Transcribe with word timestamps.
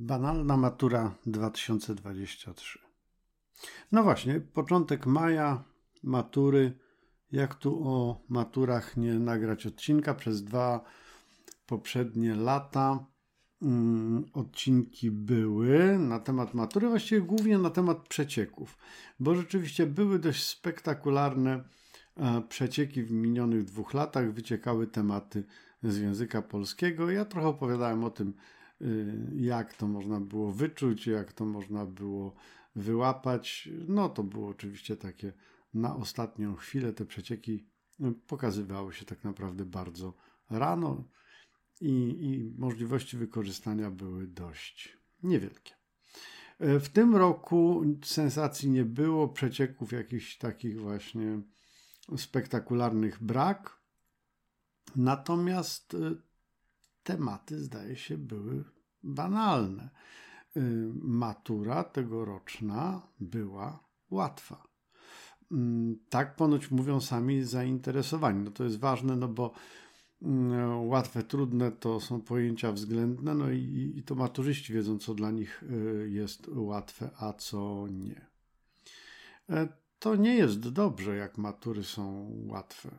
Banalna 0.00 0.56
matura 0.56 1.14
2023. 1.26 2.78
No 3.92 4.02
właśnie, 4.02 4.40
początek 4.40 5.06
maja, 5.06 5.64
matury. 6.02 6.78
Jak 7.32 7.54
tu 7.54 7.88
o 7.88 8.20
maturach 8.28 8.96
nie 8.96 9.14
nagrać 9.14 9.66
odcinka? 9.66 10.14
Przez 10.14 10.44
dwa 10.44 10.84
poprzednie 11.66 12.34
lata 12.34 13.06
um, 13.60 14.24
odcinki 14.32 15.10
były 15.10 15.98
na 15.98 16.20
temat 16.20 16.54
matury, 16.54 16.88
właściwie 16.88 17.20
głównie 17.20 17.58
na 17.58 17.70
temat 17.70 18.08
przecieków, 18.08 18.78
bo 19.20 19.34
rzeczywiście 19.34 19.86
były 19.86 20.18
dość 20.18 20.46
spektakularne 20.46 21.64
e, 22.16 22.42
przecieki 22.48 23.02
w 23.02 23.12
minionych 23.12 23.64
dwóch 23.64 23.94
latach. 23.94 24.32
Wyciekały 24.32 24.86
tematy 24.86 25.44
z 25.82 25.96
języka 25.96 26.42
polskiego. 26.42 27.10
Ja 27.10 27.24
trochę 27.24 27.48
opowiadałem 27.48 28.04
o 28.04 28.10
tym, 28.10 28.34
jak 29.34 29.74
to 29.74 29.88
można 29.88 30.20
było 30.20 30.52
wyczuć, 30.52 31.06
jak 31.06 31.32
to 31.32 31.44
można 31.44 31.86
było 31.86 32.34
wyłapać. 32.76 33.68
No 33.88 34.08
to 34.08 34.22
było 34.22 34.48
oczywiście 34.48 34.96
takie 34.96 35.32
na 35.74 35.96
ostatnią 35.96 36.56
chwilę. 36.56 36.92
Te 36.92 37.04
przecieki 37.04 37.68
y, 38.00 38.12
pokazywały 38.26 38.92
się 38.92 39.04
tak 39.04 39.24
naprawdę 39.24 39.64
bardzo 39.64 40.14
rano 40.50 41.04
i, 41.80 41.92
i 42.20 42.54
możliwości 42.58 43.16
wykorzystania 43.16 43.90
były 43.90 44.26
dość 44.26 44.98
niewielkie. 45.22 45.72
Y, 46.62 46.80
w 46.80 46.88
tym 46.88 47.16
roku 47.16 47.84
sensacji 48.04 48.70
nie 48.70 48.84
było, 48.84 49.28
przecieków 49.28 49.92
jakichś 49.92 50.38
takich 50.38 50.80
właśnie 50.80 51.40
spektakularnych 52.16 53.22
brak. 53.22 53.78
Natomiast 54.96 55.96
tematy, 57.08 57.60
zdaje 57.60 57.96
się, 57.96 58.18
były 58.18 58.64
banalne. 59.02 59.90
Y, 60.56 60.60
matura 60.94 61.84
tegoroczna 61.84 63.02
była 63.20 63.84
łatwa. 64.10 64.68
Mm, 65.52 65.98
tak 66.08 66.36
ponoć 66.36 66.70
mówią 66.70 67.00
sami 67.00 67.44
zainteresowani. 67.44 68.44
No 68.44 68.50
to 68.50 68.64
jest 68.64 68.78
ważne, 68.78 69.16
no 69.16 69.28
bo 69.28 69.52
mm, 70.22 70.88
łatwe, 70.88 71.22
trudne 71.22 71.72
to 71.72 72.00
są 72.00 72.20
pojęcia 72.20 72.72
względne, 72.72 73.34
no 73.34 73.50
i, 73.50 73.92
i 73.96 74.02
to 74.02 74.14
maturzyści 74.14 74.72
wiedzą, 74.72 74.98
co 74.98 75.14
dla 75.14 75.30
nich 75.30 75.62
y, 75.62 76.10
jest 76.10 76.48
łatwe, 76.48 77.10
a 77.18 77.32
co 77.32 77.86
nie. 77.90 78.26
E, 79.50 79.68
to 79.98 80.16
nie 80.16 80.34
jest 80.34 80.68
dobrze, 80.68 81.16
jak 81.16 81.38
matury 81.38 81.84
są 81.84 82.32
łatwe. 82.46 82.90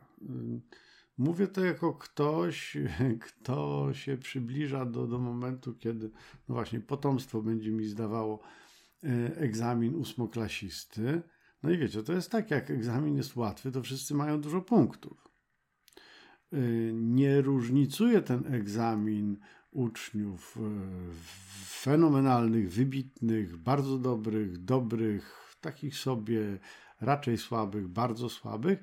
Mówię 1.18 1.46
to 1.46 1.64
jako 1.64 1.94
ktoś, 1.94 2.76
kto 3.26 3.88
się 3.92 4.16
przybliża 4.16 4.84
do, 4.84 5.06
do 5.06 5.18
momentu, 5.18 5.74
kiedy 5.74 6.10
no 6.48 6.54
właśnie 6.54 6.80
potomstwo 6.80 7.42
będzie 7.42 7.70
mi 7.70 7.84
zdawało 7.84 8.40
e, 9.04 9.36
egzamin 9.36 9.94
ósmoklasisty. 9.94 11.22
No 11.62 11.70
i 11.70 11.78
wiecie, 11.78 12.02
to 12.02 12.12
jest 12.12 12.30
tak, 12.30 12.50
jak 12.50 12.70
egzamin 12.70 13.16
jest 13.16 13.36
łatwy, 13.36 13.72
to 13.72 13.82
wszyscy 13.82 14.14
mają 14.14 14.40
dużo 14.40 14.60
punktów. 14.60 15.28
E, 16.52 16.56
nie 16.92 17.40
różnicuje 17.40 18.22
ten 18.22 18.54
egzamin 18.54 19.36
uczniów 19.70 20.56
e, 20.56 20.60
fenomenalnych, 21.64 22.72
wybitnych, 22.72 23.56
bardzo 23.56 23.98
dobrych, 23.98 24.64
dobrych, 24.64 25.54
takich 25.60 25.96
sobie 25.96 26.58
raczej 27.00 27.38
słabych, 27.38 27.88
bardzo 27.88 28.28
słabych 28.28 28.82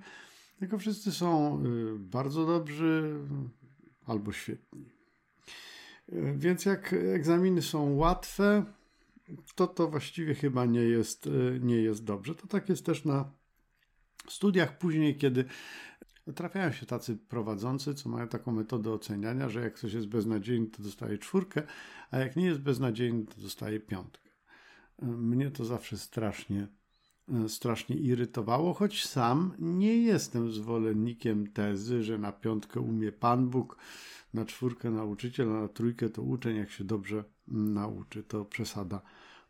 tylko 0.59 0.77
wszyscy 0.77 1.11
są 1.11 1.63
y, 1.65 1.99
bardzo 1.99 2.45
dobrzy 2.45 3.19
albo 4.05 4.31
świetni. 4.31 4.85
Y, 6.13 6.33
więc 6.37 6.65
jak 6.65 6.93
egzaminy 6.93 7.61
są 7.61 7.95
łatwe, 7.95 8.65
to 9.55 9.67
to 9.67 9.87
właściwie 9.87 10.35
chyba 10.35 10.65
nie 10.65 10.81
jest, 10.81 11.27
y, 11.27 11.59
nie 11.63 11.81
jest 11.81 12.03
dobrze. 12.03 12.35
To 12.35 12.47
tak 12.47 12.69
jest 12.69 12.85
też 12.85 13.05
na 13.05 13.31
studiach 14.29 14.77
później, 14.77 15.15
kiedy 15.15 15.45
trafiają 16.35 16.71
się 16.71 16.85
tacy 16.85 17.17
prowadzący, 17.17 17.93
co 17.93 18.09
mają 18.09 18.27
taką 18.27 18.51
metodę 18.51 18.91
oceniania, 18.91 19.49
że 19.49 19.61
jak 19.61 19.73
ktoś 19.73 19.93
jest 19.93 20.07
beznadziejny, 20.07 20.67
to 20.67 20.83
dostaje 20.83 21.17
czwórkę, 21.17 21.63
a 22.11 22.17
jak 22.17 22.35
nie 22.35 22.45
jest 22.45 22.59
beznadziejny, 22.59 23.25
to 23.25 23.41
dostaje 23.41 23.79
piątkę. 23.79 24.29
Mnie 25.01 25.51
to 25.51 25.65
zawsze 25.65 25.97
strasznie 25.97 26.67
strasznie 27.47 27.95
irytowało, 27.95 28.73
choć 28.73 29.05
sam 29.05 29.53
nie 29.59 29.97
jestem 29.97 30.51
zwolennikiem 30.51 31.47
tezy, 31.51 32.03
że 32.03 32.17
na 32.17 32.31
piątkę 32.31 32.79
umie 32.79 33.11
Pan 33.11 33.49
Bóg, 33.49 33.77
na 34.33 34.45
czwórkę 34.45 34.91
nauczyciel, 34.91 35.51
a 35.51 35.61
na 35.61 35.67
trójkę 35.67 36.09
to 36.09 36.21
uczeń, 36.21 36.57
jak 36.57 36.71
się 36.71 36.83
dobrze 36.83 37.23
nauczy. 37.47 38.23
To 38.23 38.45
przesada. 38.45 39.01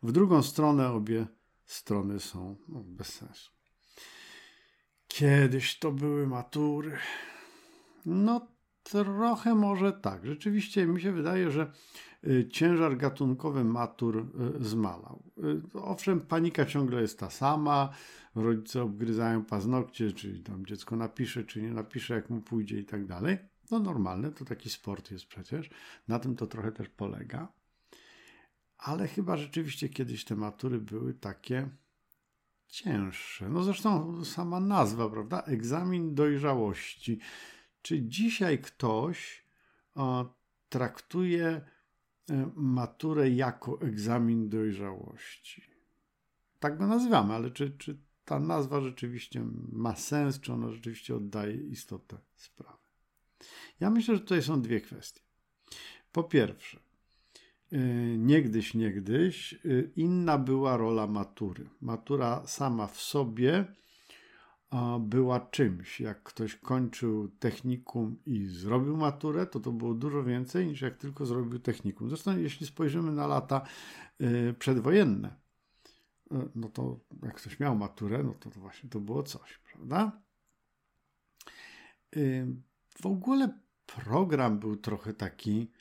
W 0.02 0.12
drugą 0.12 0.42
stronę 0.42 0.90
obie 0.90 1.26
strony 1.64 2.20
są 2.20 2.56
no, 2.68 2.80
bez 2.84 3.06
sensu. 3.06 3.50
Kiedyś 5.08 5.78
to 5.78 5.92
były 5.92 6.26
matury. 6.26 6.98
No 8.06 8.48
trochę 8.82 9.54
może 9.54 9.92
tak. 9.92 10.26
Rzeczywiście 10.26 10.86
mi 10.86 11.00
się 11.00 11.12
wydaje, 11.12 11.50
że 11.50 11.72
ciężar 12.50 12.96
gatunkowy 12.96 13.64
matur 13.64 14.26
y, 14.60 14.64
zmalał. 14.64 15.22
Y, 15.74 15.80
owszem, 15.82 16.20
panika 16.20 16.66
ciągle 16.66 17.02
jest 17.02 17.18
ta 17.18 17.30
sama, 17.30 17.90
rodzice 18.34 18.82
obgryzają 18.82 19.44
paznokcie, 19.44 20.12
czy 20.12 20.38
tam 20.38 20.66
dziecko 20.66 20.96
napisze, 20.96 21.44
czy 21.44 21.62
nie 21.62 21.72
napisze, 21.72 22.14
jak 22.14 22.30
mu 22.30 22.40
pójdzie 22.40 22.78
i 22.78 22.84
tak 22.84 23.06
dalej. 23.06 23.38
No 23.70 23.78
normalne, 23.78 24.32
to 24.32 24.44
taki 24.44 24.70
sport 24.70 25.10
jest 25.10 25.26
przecież. 25.26 25.70
Na 26.08 26.18
tym 26.18 26.36
to 26.36 26.46
trochę 26.46 26.72
też 26.72 26.88
polega. 26.88 27.52
Ale 28.78 29.08
chyba 29.08 29.36
rzeczywiście 29.36 29.88
kiedyś 29.88 30.24
te 30.24 30.36
matury 30.36 30.78
były 30.78 31.14
takie 31.14 31.68
cięższe. 32.68 33.48
No 33.48 33.62
zresztą 33.62 34.24
sama 34.24 34.60
nazwa, 34.60 35.08
prawda? 35.10 35.42
Egzamin 35.42 36.14
dojrzałości. 36.14 37.18
Czy 37.82 38.02
dzisiaj 38.02 38.58
ktoś 38.58 39.44
o, 39.94 40.34
traktuje 40.68 41.60
maturę 42.54 43.30
jako 43.30 43.80
egzamin 43.80 44.48
dojrzałości. 44.48 45.62
Tak 46.60 46.78
go 46.78 46.86
nazywamy, 46.86 47.34
ale 47.34 47.50
czy, 47.50 47.70
czy 47.70 47.98
ta 48.24 48.40
nazwa 48.40 48.80
rzeczywiście 48.80 49.46
ma 49.72 49.96
sens, 49.96 50.40
czy 50.40 50.52
ona 50.52 50.70
rzeczywiście 50.70 51.16
oddaje 51.16 51.56
istotę 51.56 52.18
sprawy? 52.36 52.78
Ja 53.80 53.90
myślę, 53.90 54.14
że 54.14 54.20
tutaj 54.20 54.42
są 54.42 54.62
dwie 54.62 54.80
kwestie. 54.80 55.20
Po 56.12 56.24
pierwsze, 56.24 56.80
e, 57.72 57.78
niegdyś, 58.18 58.74
niegdyś 58.74 59.54
e, 59.54 59.58
inna 59.96 60.38
była 60.38 60.76
rola 60.76 61.06
matury. 61.06 61.68
Matura 61.80 62.46
sama 62.46 62.86
w 62.86 63.00
sobie 63.00 63.74
była 65.00 65.40
czymś. 65.40 66.00
Jak 66.00 66.22
ktoś 66.22 66.56
kończył 66.56 67.28
technikum 67.28 68.16
i 68.26 68.46
zrobił 68.46 68.96
maturę, 68.96 69.46
to 69.46 69.60
to 69.60 69.72
było 69.72 69.94
dużo 69.94 70.24
więcej 70.24 70.66
niż 70.66 70.80
jak 70.80 70.96
tylko 70.96 71.26
zrobił 71.26 71.58
technikum. 71.58 72.08
Zresztą 72.08 72.38
jeśli 72.38 72.66
spojrzymy 72.66 73.12
na 73.12 73.26
lata 73.26 73.66
y, 74.20 74.54
przedwojenne, 74.58 75.36
y, 76.32 76.48
no 76.54 76.68
to 76.68 77.00
jak 77.22 77.34
ktoś 77.34 77.60
miał 77.60 77.76
maturę, 77.76 78.22
no 78.22 78.34
to, 78.40 78.50
to 78.50 78.60
właśnie 78.60 78.90
to 78.90 79.00
było 79.00 79.22
coś, 79.22 79.58
prawda? 79.58 80.22
Y, 82.16 82.46
w 83.02 83.06
ogóle 83.06 83.58
program 83.86 84.58
był 84.58 84.76
trochę 84.76 85.14
taki, 85.14 85.72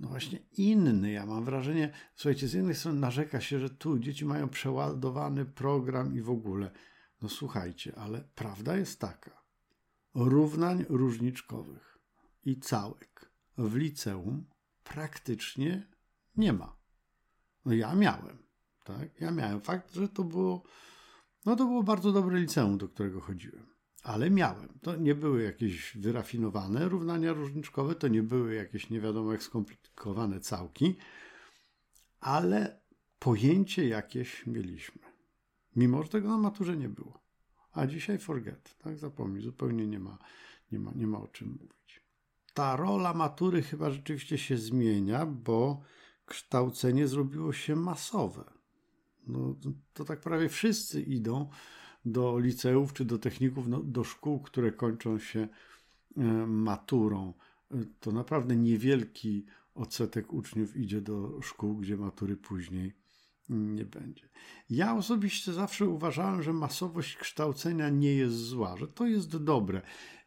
no 0.00 0.08
właśnie 0.08 0.38
inny. 0.52 1.10
Ja 1.10 1.26
mam 1.26 1.44
wrażenie, 1.44 1.92
słuchajcie, 2.14 2.48
z 2.48 2.52
jednej 2.52 2.74
strony 2.74 3.00
narzeka 3.00 3.40
się, 3.40 3.58
że 3.58 3.70
tu 3.70 3.98
dzieci 3.98 4.24
mają 4.24 4.48
przeładowany 4.48 5.44
program 5.44 6.16
i 6.16 6.20
w 6.20 6.30
ogóle. 6.30 6.70
No 7.22 7.28
słuchajcie, 7.28 7.92
ale 7.96 8.24
prawda 8.34 8.76
jest 8.76 9.00
taka. 9.00 9.42
Równań 10.14 10.84
różniczkowych 10.88 11.98
i 12.44 12.60
całek 12.60 13.30
w 13.58 13.76
liceum 13.76 14.46
praktycznie 14.84 15.86
nie 16.36 16.52
ma. 16.52 16.76
No 17.64 17.74
ja 17.74 17.94
miałem, 17.94 18.38
tak? 18.84 19.20
Ja 19.20 19.30
miałem 19.30 19.60
fakt, 19.60 19.94
że 19.94 20.08
to 20.08 20.24
było, 20.24 20.62
no 21.46 21.56
to 21.56 21.64
było 21.64 21.82
bardzo 21.82 22.12
dobre 22.12 22.40
liceum, 22.40 22.78
do 22.78 22.88
którego 22.88 23.20
chodziłem. 23.20 23.66
Ale 24.02 24.30
miałem. 24.30 24.78
To 24.82 24.96
nie 24.96 25.14
były 25.14 25.42
jakieś 25.42 25.96
wyrafinowane 25.96 26.88
równania 26.88 27.32
różniczkowe, 27.32 27.94
to 27.94 28.08
nie 28.08 28.22
były 28.22 28.54
jakieś 28.54 28.90
nie 28.90 29.00
wiadomo 29.00 29.32
jak 29.32 29.42
skomplikowane 29.42 30.40
całki, 30.40 30.96
ale 32.20 32.80
pojęcie 33.18 33.88
jakieś 33.88 34.46
mieliśmy. 34.46 35.07
Mimo, 35.78 36.02
że 36.02 36.08
tego 36.08 36.28
na 36.28 36.38
maturze 36.38 36.76
nie 36.76 36.88
było. 36.88 37.20
A 37.72 37.86
dzisiaj 37.86 38.18
forget, 38.18 38.76
tak? 38.78 38.98
Zapomnij, 38.98 39.42
zupełnie 39.42 39.86
nie 39.86 39.98
ma, 39.98 40.18
nie 40.72 40.78
ma, 40.78 40.92
nie 40.94 41.06
ma 41.06 41.18
o 41.18 41.28
czym 41.28 41.48
mówić. 41.48 42.02
Ta 42.54 42.76
rola 42.76 43.14
matury 43.14 43.62
chyba 43.62 43.90
rzeczywiście 43.90 44.38
się 44.38 44.58
zmienia, 44.58 45.26
bo 45.26 45.80
kształcenie 46.26 47.08
zrobiło 47.08 47.52
się 47.52 47.76
masowe. 47.76 48.44
No, 49.26 49.56
to 49.92 50.04
tak 50.04 50.20
prawie 50.20 50.48
wszyscy 50.48 51.02
idą 51.02 51.48
do 52.04 52.38
liceów 52.38 52.92
czy 52.92 53.04
do 53.04 53.18
techników, 53.18 53.68
no, 53.68 53.82
do 53.82 54.04
szkół, 54.04 54.40
które 54.40 54.72
kończą 54.72 55.18
się 55.18 55.48
e, 56.16 56.22
maturą. 56.46 57.34
To 58.00 58.12
naprawdę 58.12 58.56
niewielki 58.56 59.46
odsetek 59.74 60.32
uczniów 60.32 60.76
idzie 60.76 61.00
do 61.00 61.42
szkół, 61.42 61.76
gdzie 61.76 61.96
matury 61.96 62.36
później 62.36 62.92
nie 63.48 63.84
będzie. 63.84 64.28
Ja 64.70 64.96
osobiście 64.96 65.52
zawsze 65.52 65.86
uważałem, 65.86 66.42
że 66.42 66.52
masowość 66.52 67.16
kształcenia 67.16 67.88
nie 67.88 68.14
jest 68.14 68.36
zła, 68.36 68.76
że 68.76 68.88
to 68.88 69.06
jest 69.06 69.36
dobre. 69.36 69.82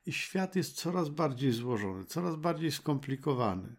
Świat 0.09 0.56
jest 0.56 0.75
coraz 0.75 1.09
bardziej 1.09 1.51
złożony, 1.51 2.06
coraz 2.06 2.35
bardziej 2.35 2.71
skomplikowany. 2.71 3.75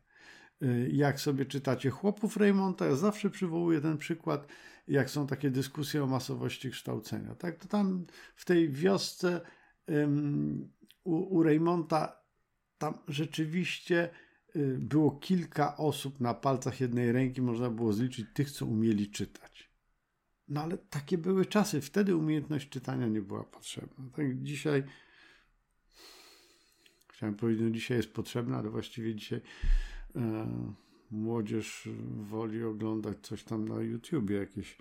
Y, 0.63 0.91
jak 0.93 1.21
sobie 1.21 1.47
czytacie 1.47 1.91
chłopów 1.91 2.37
Raymonta, 2.37 2.87
ja 2.87 2.97
zawsze 2.97 3.31
przywołuję 3.31 3.81
ten 3.81 3.99
przykład, 3.99 4.47
jak 4.89 5.11
są 5.11 5.27
takie 5.27 5.51
dyskusje 5.51 6.05
o 6.05 6.07
masowości 6.07 6.71
kształcenia. 6.71 7.35
Tak, 7.35 7.59
to 7.59 7.69
tam 7.69 8.07
w 8.35 8.45
tej 8.45 8.71
wiosce 8.71 9.41
um, 9.89 10.73
u, 11.05 11.37
u 11.37 11.43
Raymonta 11.43 12.23
tam 12.79 12.99
rzeczywiście 13.09 14.11
było 14.79 15.11
kilka 15.11 15.77
osób 15.77 16.21
na 16.21 16.35
palcach 16.35 16.81
jednej 16.81 17.13
ręki, 17.13 17.43
można 17.43 17.71
było 17.71 17.93
zliczyć 17.93 18.27
tych, 18.35 18.51
co 18.51 18.67
umieli 18.67 19.11
czytać. 19.11 19.71
No 20.49 20.63
ale 20.63 20.79
takie 20.79 21.19
były 21.19 21.47
czasy. 21.47 21.81
Wtedy 21.81 22.17
umiejętność 22.17 22.69
czytania 22.69 23.07
nie 23.07 23.23
była 23.23 23.45
potrzebna. 23.45 24.05
Tak 24.17 24.43
dzisiaj 24.43 24.83
chciałem 27.23 27.35
powiedzieć, 27.35 27.63
no 27.65 27.71
dzisiaj 27.71 27.97
jest 27.97 28.13
potrzebna, 28.13 28.59
ale 28.59 28.71
właściwie 28.71 29.15
dzisiaj 29.15 29.41
e, 30.17 30.47
młodzież 31.11 31.89
woli 32.17 32.65
oglądać 32.65 33.17
coś 33.23 33.45
tam 33.45 33.69
na 33.69 33.83
YouTubie, 33.83 34.37
jakieś, 34.37 34.79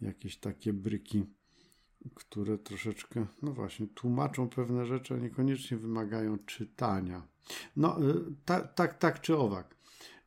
jakieś 0.00 0.36
takie 0.36 0.72
bryki, 0.72 1.26
które 2.14 2.58
troszeczkę, 2.58 3.26
no 3.42 3.52
właśnie, 3.52 3.86
tłumaczą 3.86 4.48
pewne 4.48 4.86
rzeczy, 4.86 5.14
a 5.14 5.16
niekoniecznie 5.16 5.76
wymagają 5.76 6.38
czytania. 6.38 7.22
No, 7.76 7.96
tak, 8.44 8.74
tak, 8.74 8.98
tak 8.98 9.20
czy 9.20 9.36
owak. 9.36 9.76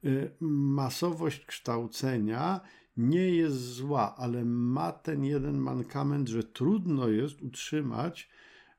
E, 0.04 0.10
masowość 0.42 1.46
kształcenia 1.46 2.62
nie 2.98 3.30
jest 3.30 3.58
zła, 3.58 4.16
ale 4.16 4.46
ma 4.46 4.92
ten 4.92 5.24
jeden 5.24 5.58
mankament, 5.58 6.28
że 6.30 6.44
trudno 6.44 7.08
jest 7.08 7.42
utrzymać 7.42 8.30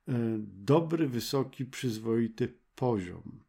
e, 0.08 0.12
dobry, 0.38 1.08
wysoki, 1.08 1.66
przyzwoity 1.66 2.54
poziom. 2.74 3.40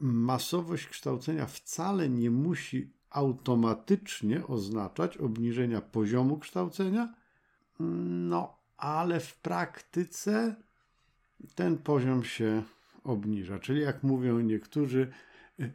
Masowość 0.00 0.86
kształcenia 0.86 1.46
wcale 1.46 2.08
nie 2.08 2.30
musi 2.30 2.92
automatycznie 3.10 4.46
oznaczać 4.46 5.16
obniżenia 5.16 5.80
poziomu 5.80 6.38
kształcenia, 6.38 7.14
no 7.80 8.61
ale 8.82 9.20
w 9.20 9.36
praktyce 9.36 10.56
ten 11.54 11.78
poziom 11.78 12.24
się 12.24 12.62
obniża. 13.04 13.58
Czyli 13.58 13.80
jak 13.80 14.02
mówią 14.02 14.40
niektórzy, 14.40 15.12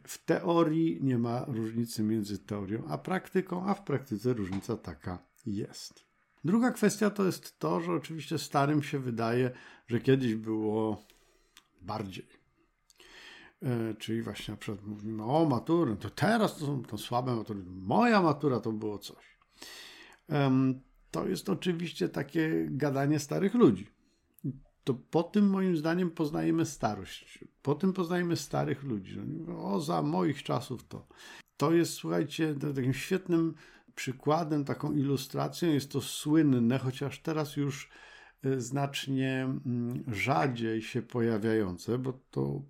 w 0.04 0.24
teorii 0.24 0.98
nie 1.02 1.18
ma 1.18 1.44
różnicy 1.44 2.02
między 2.02 2.38
teorią 2.38 2.82
a 2.88 2.98
praktyką, 2.98 3.66
a 3.66 3.74
w 3.74 3.84
praktyce 3.84 4.32
różnica 4.32 4.76
taka 4.76 5.18
jest. 5.46 6.04
Druga 6.44 6.70
kwestia 6.70 7.10
to 7.10 7.24
jest 7.24 7.58
to, 7.58 7.80
że 7.80 7.92
oczywiście 7.92 8.38
starym 8.38 8.82
się 8.82 8.98
wydaje, 8.98 9.50
że 9.86 10.00
kiedyś 10.00 10.34
było 10.34 11.02
bardziej. 11.82 12.26
E, 13.62 13.94
czyli 13.94 14.22
właśnie 14.22 14.52
na 14.52 14.58
przykład 14.58 14.86
mówimy 14.86 15.24
o 15.24 15.44
maturę, 15.44 15.96
to 15.96 16.10
teraz 16.10 16.56
to 16.56 16.66
są 16.66 16.82
to 16.82 16.98
słabe 16.98 17.36
matury. 17.36 17.60
Moja 17.66 18.22
matura 18.22 18.60
to 18.60 18.72
było 18.72 18.98
coś. 18.98 19.38
To 21.10 21.28
jest 21.28 21.48
oczywiście 21.48 22.08
takie 22.08 22.66
gadanie 22.70 23.18
starych 23.18 23.54
ludzi. 23.54 23.86
To 24.84 24.94
po 24.94 25.22
tym 25.22 25.50
moim 25.50 25.76
zdaniem 25.76 26.10
poznajemy 26.10 26.66
starość. 26.66 27.44
Po 27.62 27.74
tym 27.74 27.92
poznajemy 27.92 28.36
starych 28.36 28.82
ludzi. 28.82 29.20
O, 29.56 29.80
za 29.80 30.02
moich 30.02 30.42
czasów 30.42 30.88
to. 30.88 31.06
To 31.56 31.72
jest, 31.72 31.92
słuchajcie, 31.92 32.54
takim 32.74 32.94
świetnym 32.94 33.54
przykładem, 33.94 34.64
taką 34.64 34.92
ilustracją. 34.92 35.68
Jest 35.68 35.92
to 35.92 36.00
słynne, 36.00 36.78
chociaż 36.78 37.22
teraz 37.22 37.56
już 37.56 37.90
e, 38.42 38.60
znacznie 38.60 39.42
mm, 39.42 40.04
rzadziej 40.06 40.82
się 40.82 41.02
pojawiające, 41.02 41.98
bo 41.98 42.12
to 42.30 42.62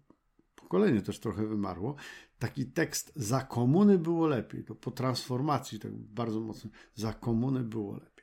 pokolenie 0.54 1.02
też 1.02 1.20
trochę 1.20 1.46
wymarło. 1.46 1.96
Taki 2.38 2.66
tekst 2.66 3.12
za 3.16 3.40
komuny 3.40 3.98
było 3.98 4.26
lepiej, 4.26 4.64
to 4.64 4.74
po 4.74 4.90
transformacji 4.90 5.78
tak 5.78 5.92
bardzo 5.96 6.40
mocno, 6.40 6.70
za 6.94 7.12
komuny 7.12 7.60
było 7.60 7.94
lepiej. 7.94 8.17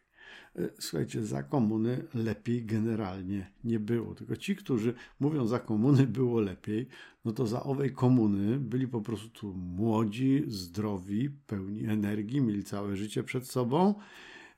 Słuchajcie, 0.80 1.26
za 1.26 1.44
komuny 1.44 2.04
lepiej 2.14 2.66
generalnie 2.66 3.52
nie 3.64 3.80
było. 3.80 4.16
Tylko 4.16 4.36
ci, 4.36 4.56
którzy 4.56 4.94
mówią 5.20 5.48
za 5.48 5.60
komuny 5.60 6.08
było 6.08 6.40
lepiej, 6.42 6.88
no 7.26 7.32
to 7.32 7.48
za 7.48 7.64
owej 7.64 7.92
komuny 7.92 8.60
byli 8.60 8.88
po 8.88 9.02
prostu 9.02 9.54
młodzi, 9.54 10.44
zdrowi, 10.48 11.30
pełni 11.30 11.86
energii, 11.86 12.42
mieli 12.42 12.64
całe 12.64 12.96
życie 12.96 13.24
przed 13.24 13.48
sobą. 13.48 13.96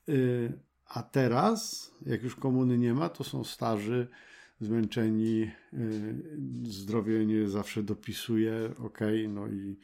E, 0.10 0.14
a 0.88 1.04
teraz, 1.04 1.92
jak 2.06 2.24
już 2.24 2.36
komuny 2.36 2.78
nie 2.78 2.94
ma, 2.94 3.10
to 3.10 3.24
są 3.24 3.44
starzy, 3.44 4.08
zmęczeni, 4.62 5.52
y, 5.74 6.16
zdrowie 6.64 7.26
nie 7.26 7.50
zawsze 7.50 7.84
dopisuje, 7.84 8.70
ok, 8.78 9.00
no 9.30 9.48
i, 9.48 9.78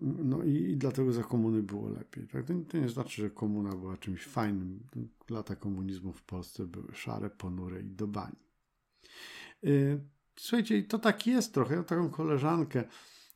no 0.00 0.42
i, 0.42 0.54
i 0.54 0.76
dlatego 0.76 1.12
za 1.12 1.22
komuny 1.22 1.62
było 1.62 1.88
lepiej. 1.88 2.26
Tak? 2.26 2.46
To, 2.46 2.54
to, 2.68 2.78
nie 2.78 2.88
znaczy, 2.88 3.22
że 3.22 3.30
komuna 3.30 3.70
była 3.70 3.96
czymś 3.96 4.24
fajnym. 4.24 4.80
Lata 5.30 5.56
komunizmu 5.56 6.12
w 6.12 6.22
Polsce 6.22 6.66
były 6.66 6.94
szare, 6.94 7.30
ponure 7.30 7.80
i 7.80 7.90
do 7.90 8.06
bani. 8.06 8.36
Y, 9.64 10.00
słuchajcie, 10.36 10.82
to 10.82 10.98
tak 10.98 11.26
jest 11.26 11.54
trochę. 11.54 11.74
Ja 11.74 11.82
taką 11.82 12.10
koleżankę 12.10 12.84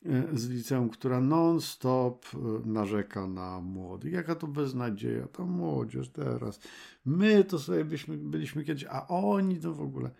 y, 0.06 0.38
z 0.38 0.48
liceum, 0.48 0.90
która 0.90 1.20
non-stop 1.20 2.26
narzeka 2.64 3.26
na 3.26 3.60
młodych. 3.60 4.12
Jaka 4.12 4.34
to 4.34 4.46
beznadzieja, 4.46 5.26
to 5.26 5.46
młodzież 5.46 6.08
teraz. 6.08 6.60
My 7.04 7.44
to 7.44 7.58
sobie 7.58 7.84
byśmy, 7.84 8.16
byliśmy 8.16 8.64
kiedyś, 8.64 8.84
a 8.84 9.06
oni 9.08 9.60
to 9.60 9.74
w 9.74 9.80
ogóle. 9.80 10.10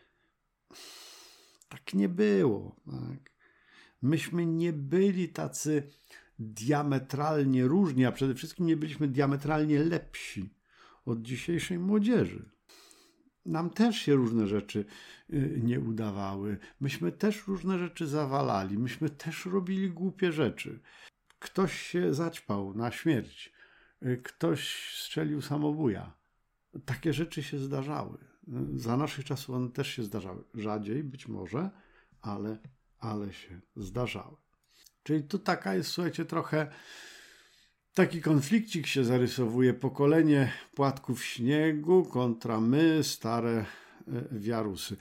Tak 1.69 1.95
nie 1.95 2.09
było. 2.09 2.77
Tak? 2.87 3.37
Myśmy 4.03 4.47
nie 4.47 4.73
byli 4.73 5.29
tacy 5.29 5.91
diametralnie 6.39 7.65
różni, 7.65 8.05
a 8.05 8.13
przede 8.13 8.35
wszystkim 8.35 8.67
nie 8.67 8.77
byliśmy 8.77 9.09
diametralnie 9.09 9.85
lepsi 9.85 10.55
od 11.05 11.23
dzisiejszej 11.23 11.79
młodzieży. 11.79 12.51
Nam 13.47 13.71
też 13.71 13.97
się 13.97 14.15
różne 14.15 14.47
rzeczy 14.47 14.85
y, 15.31 15.61
nie 15.63 15.81
udawały. 15.81 16.59
Myśmy 16.81 17.13
też 17.13 17.47
różne 17.47 17.79
rzeczy 17.79 18.07
zawalali. 18.07 18.79
Myśmy 18.79 19.11
też 19.11 19.47
robili 19.47 19.91
głupie 19.91 20.33
rzeczy. 20.33 20.81
Ktoś 21.39 21.81
się 21.81 22.15
zaćpał 22.15 22.75
na 22.75 22.91
śmierć. 22.91 23.53
Y, 24.03 24.21
ktoś 24.25 24.93
strzelił 24.95 25.43
samobuja. 25.43 26.13
Takie 26.85 27.13
rzeczy 27.13 27.43
się 27.43 27.59
zdarzały. 27.59 28.19
Za 28.75 28.97
naszych 28.97 29.25
czasów 29.25 29.55
one 29.55 29.71
też 29.71 29.89
się 29.89 30.03
zdarzały. 30.03 30.45
Rzadziej 30.55 31.05
być 31.05 31.29
może, 31.29 31.71
ale, 32.21 32.59
ale 32.99 33.33
się 33.33 33.61
zdarzały. 33.77 34.37
Czyli 35.07 35.25
tu 35.25 35.39
taka 35.39 35.75
jest, 35.75 35.91
słuchajcie, 35.91 36.25
trochę 36.25 36.67
taki 37.95 38.23
konflikcik 38.23 38.87
się 38.87 39.05
zarysowuje. 39.05 39.75
Pokolenie 39.75 40.53
płatków 40.75 41.25
śniegu 41.25 42.05
kontra 42.05 42.61
my, 42.61 43.05
stare 43.05 43.51
e, 43.51 43.65
wiarusy. 44.33 44.97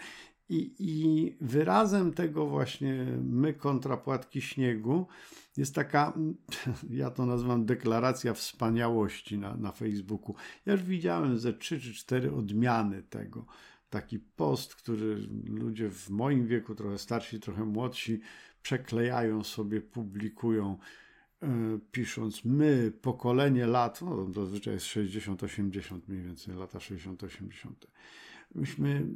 I, 0.50 0.75
I 0.79 1.38
wyrazem 1.41 2.13
tego 2.13 2.45
właśnie 2.45 3.05
my 3.24 3.53
kontra 3.53 3.97
płatki 3.97 4.41
śniegu 4.41 5.07
jest 5.57 5.75
taka, 5.75 6.13
ja 6.89 7.12
to 7.12 7.25
nazywam 7.25 7.65
deklaracja 7.65 8.33
wspaniałości 8.33 9.38
na, 9.38 9.57
na 9.57 9.71
Facebooku. 9.71 10.35
Ja 10.65 10.74
już 10.74 10.83
widziałem 10.83 11.39
ze 11.39 11.53
trzy 11.53 11.79
czy 11.79 11.93
cztery 11.93 12.33
odmiany 12.33 13.03
tego. 13.03 13.45
Taki 13.89 14.19
post, 14.19 14.75
który 14.75 15.15
ludzie 15.47 15.89
w 15.89 16.09
moim 16.09 16.47
wieku, 16.47 16.75
trochę 16.75 16.97
starsi, 16.97 17.39
trochę 17.39 17.65
młodsi, 17.65 18.21
przeklejają 18.65 19.43
sobie, 19.43 19.81
publikują, 19.81 20.77
yy, 21.41 21.50
pisząc 21.91 22.45
my, 22.45 22.91
pokolenie 23.01 23.67
lat, 23.67 24.01
no 24.01 24.34
zazwyczaj 24.34 24.74
jest 24.74 24.86
60-80 24.86 26.00
mniej 26.07 26.22
więcej, 26.22 26.55
lata 26.55 26.79
60-80 26.79 27.69
myśmy, 28.55 29.07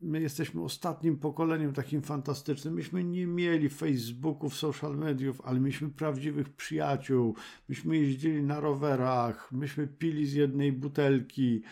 my 0.00 0.20
jesteśmy 0.20 0.62
ostatnim 0.62 1.18
pokoleniem 1.18 1.72
takim 1.72 2.02
fantastycznym. 2.02 2.74
Myśmy 2.74 3.04
nie 3.04 3.26
mieli 3.26 3.68
Facebooków, 3.68 4.56
social 4.56 4.96
mediów, 4.96 5.40
ale 5.40 5.60
myśmy 5.60 5.90
prawdziwych 5.90 6.48
przyjaciół. 6.48 7.34
Myśmy 7.68 7.96
jeździli 7.96 8.42
na 8.42 8.60
rowerach, 8.60 9.52
myśmy 9.52 9.86
pili 9.86 10.26
z 10.26 10.32
jednej 10.32 10.72
butelki 10.72 11.62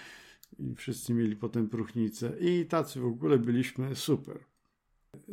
i 0.59 0.75
wszyscy 0.75 1.14
mieli 1.14 1.37
potem 1.37 1.69
próchnicę 1.69 2.33
i 2.40 2.66
tacy 2.66 3.00
w 3.00 3.07
ogóle 3.07 3.38
byliśmy 3.38 3.97
super. 3.97 4.38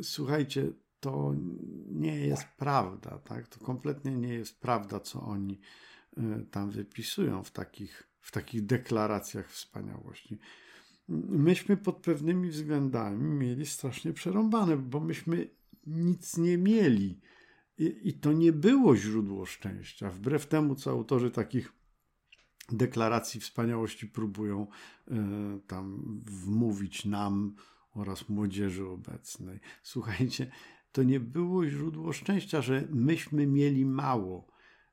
Słuchajcie, 0.02 0.72
to 1.02 1.34
nie 1.90 2.16
jest 2.16 2.44
prawda, 2.56 3.18
tak? 3.18 3.48
To 3.48 3.64
kompletnie 3.64 4.10
nie 4.10 4.34
jest 4.34 4.60
prawda, 4.60 5.00
co 5.00 5.20
oni 5.22 5.60
e, 6.16 6.22
tam 6.50 6.70
wypisują 6.70 7.42
w 7.42 7.50
takich, 7.50 8.08
w 8.20 8.32
takich 8.32 8.66
deklaracjach 8.66 9.50
wspaniałości 9.50 10.38
myśmy 11.28 11.76
pod 11.76 11.96
pewnymi 11.96 12.50
względami 12.50 13.30
mieli 13.30 13.66
strasznie 13.66 14.12
przerąbane, 14.12 14.76
bo 14.76 15.00
myśmy 15.00 15.48
nic 15.86 16.36
nie 16.36 16.58
mieli. 16.58 17.20
I, 17.78 18.00
I, 18.02 18.12
to 18.12 18.32
nie 18.32 18.52
było 18.52 18.96
źródło 18.96 19.46
szczęścia, 19.46 20.10
wbrew 20.10 20.46
temu, 20.46 20.74
co 20.74 20.90
autorzy 20.90 21.30
takich 21.30 21.72
deklaracji 22.72 23.40
wspaniałości 23.40 24.06
próbują 24.06 24.66
y, 25.08 25.14
tam 25.66 26.02
wmówić 26.24 27.04
nam 27.04 27.54
oraz 27.94 28.28
młodzieży 28.28 28.88
obecnej. 28.88 29.60
Słuchajcie, 29.82 30.50
to 30.92 31.02
nie 31.02 31.20
było 31.20 31.66
źródło 31.66 32.12
szczęścia, 32.12 32.62
że 32.62 32.88
myśmy 32.90 33.46
mieli 33.46 33.84
mało. 33.84 34.46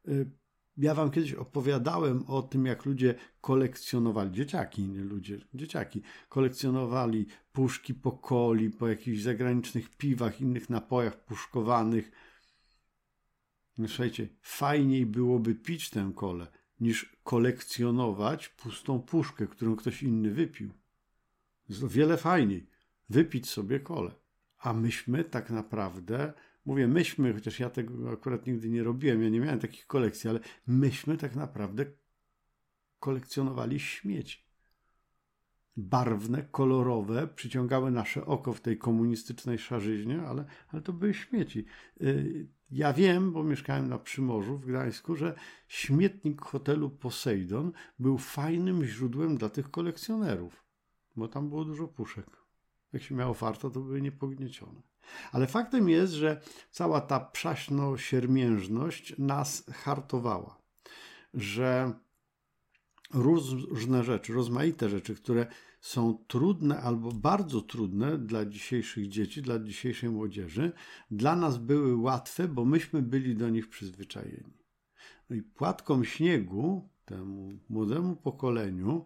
Y, 0.08 0.32
ja 0.78 0.94
wam 0.94 1.12
kiedyś 1.12 1.34
opowiadałem 1.34 2.24
o 2.28 2.42
tym, 2.42 2.66
jak 2.66 2.86
ludzie 2.86 3.16
kolekcjonowali, 3.42 4.32
dzieciaki, 4.32 4.84
nie 4.84 5.04
ludzie, 5.04 5.38
dzieciaki, 5.54 6.02
kolekcjonowali 6.30 7.26
puszki 7.52 7.94
po 7.94 8.12
coli, 8.12 8.70
po 8.70 8.88
jakichś 8.88 9.22
zagranicznych 9.22 9.98
piwach, 9.98 10.42
innych 10.42 10.70
napojach 10.70 11.26
puszkowanych. 11.26 12.12
No, 13.78 13.88
słuchajcie, 13.88 14.28
fajniej 14.42 15.06
byłoby 15.06 15.56
pić 15.56 15.90
tę 15.90 16.12
kolę, 16.16 16.48
niż 16.80 17.18
kolekcjonować 17.24 18.50
pustą 18.50 19.00
puszkę, 19.02 19.48
którą 19.48 19.76
ktoś 19.76 20.04
inny 20.04 20.32
wypił. 20.32 20.74
Jest 21.70 21.84
o 21.84 21.88
wiele 21.88 22.18
fajniej 22.18 22.70
wypić 23.10 23.50
sobie 23.50 23.80
kolę. 23.80 24.19
A 24.60 24.74
myśmy 24.74 25.24
tak 25.24 25.50
naprawdę 25.50 26.34
Mówię 26.70 26.88
myśmy, 26.88 27.34
chociaż 27.34 27.60
ja 27.60 27.70
tego 27.70 28.12
akurat 28.12 28.48
nigdy 28.48 28.70
nie 28.70 28.84
robiłem, 28.84 29.24
ja 29.24 29.30
nie 29.30 29.40
miałem 29.40 29.60
takich 29.60 29.88
kolekcji, 29.88 30.30
ale 30.30 30.40
myśmy 30.68 31.18
tak 31.18 31.36
naprawdę 31.36 31.86
kolekcjonowali 33.00 33.80
śmieci. 33.80 34.44
Barwne, 35.78 36.44
kolorowe, 36.52 37.28
przyciągały 37.28 37.92
nasze 37.92 38.26
oko 38.26 38.54
w 38.54 38.62
tej 38.62 38.78
komunistycznej 38.78 39.58
szarzyźnie, 39.58 40.22
ale, 40.22 40.46
ale 40.68 40.82
to 40.82 40.94
były 40.94 41.14
śmieci. 41.14 41.66
Y, 42.02 42.48
ja 42.72 42.94
wiem, 42.94 43.32
bo 43.32 43.44
mieszkałem 43.44 43.90
na 43.90 44.00
Przymorzu 44.00 44.58
w 44.58 44.66
Gdańsku, 44.66 45.16
że 45.16 45.36
śmietnik 45.68 46.42
hotelu 46.42 46.90
Poseidon 46.90 47.72
był 48.00 48.18
fajnym 48.18 48.86
źródłem 48.86 49.38
dla 49.38 49.50
tych 49.50 49.72
kolekcjonerów, 49.72 50.64
bo 51.16 51.28
tam 51.28 51.50
było 51.50 51.66
dużo 51.66 51.88
puszek. 51.88 52.49
Jak 52.94 53.04
się 53.04 53.16
miało 53.16 53.34
farta, 53.34 53.70
to 53.70 53.80
były 53.80 54.02
niepogniecione. 54.02 54.82
Ale 55.32 55.48
faktem 55.48 55.90
jest, 55.90 56.14
że 56.14 56.42
cała 56.72 57.02
ta 57.02 57.20
przaśno-siermiężność 57.20 59.18
nas 59.18 59.66
hartowała, 59.72 60.62
że 61.34 61.94
różne 63.14 64.04
rzeczy, 64.04 64.34
rozmaite 64.34 64.90
rzeczy, 64.90 65.16
które 65.16 65.48
są 65.82 66.24
trudne 66.28 66.82
albo 66.82 67.12
bardzo 67.12 67.62
trudne 67.62 68.18
dla 68.18 68.46
dzisiejszych 68.46 69.10
dzieci, 69.10 69.42
dla 69.42 69.60
dzisiejszej 69.60 70.10
młodzieży, 70.10 70.72
dla 71.12 71.36
nas 71.36 71.58
były 71.58 71.96
łatwe, 71.96 72.48
bo 72.48 72.66
myśmy 72.66 73.02
byli 73.02 73.36
do 73.36 73.50
nich 73.50 73.70
przyzwyczajeni. 73.70 74.60
No 75.30 75.36
i 75.36 75.42
płatką 75.42 76.04
śniegu 76.04 76.90
temu 77.06 77.60
młodemu 77.70 78.16
pokoleniu 78.16 79.06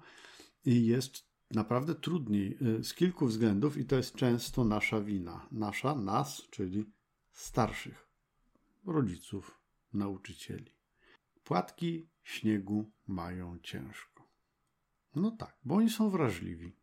jest 0.66 1.33
naprawdę 1.56 1.96
trudniej 1.96 2.58
y, 2.62 2.84
z 2.84 2.94
kilku 2.94 3.28
względów 3.28 3.78
i 3.78 3.86
to 3.86 3.96
jest 3.96 4.16
często 4.16 4.64
nasza 4.64 5.02
wina. 5.02 5.48
Nasza, 5.52 5.96
nas, 5.96 6.42
czyli 6.50 6.86
starszych, 7.32 8.08
rodziców, 8.86 9.60
nauczycieli. 9.94 10.72
Płatki 11.44 12.08
śniegu 12.24 12.92
mają 13.08 13.60
ciężko. 13.64 14.28
No 15.16 15.32
tak, 15.32 15.58
bo 15.66 15.76
oni 15.76 15.90
są 15.90 16.10
wrażliwi, 16.10 16.76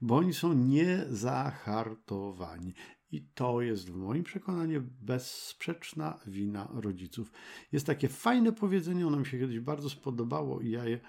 bo 0.00 0.16
oni 0.16 0.34
są 0.34 0.52
niezahartowani. 0.52 2.74
I 3.10 3.22
to 3.34 3.60
jest 3.60 3.90
w 3.90 3.96
moim 3.96 4.24
przekonaniu 4.24 4.82
bezsprzeczna 5.00 6.20
wina 6.26 6.68
rodziców. 6.72 7.32
Jest 7.72 7.86
takie 7.86 8.08
fajne 8.08 8.52
powiedzenie, 8.52 9.06
ono 9.06 9.16
mi 9.16 9.26
się 9.26 9.38
kiedyś 9.38 9.60
bardzo 9.60 9.90
spodobało 9.90 10.60
i 10.60 10.70
ja 10.70 10.84
je 10.84 11.00